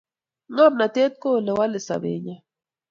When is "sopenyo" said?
1.87-2.35